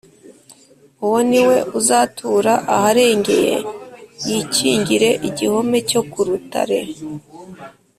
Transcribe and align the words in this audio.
“Uwo 1.05 1.19
ni 1.29 1.41
we 1.47 1.57
uzatura 1.79 2.53
aharengeye 2.75 3.55
yikingire 4.25 5.09
igihome 5.29 5.77
cyo 5.89 6.01
ku 6.11 6.19
rutare 6.27 6.79